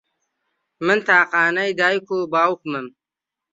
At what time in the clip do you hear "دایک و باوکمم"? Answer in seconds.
1.79-2.87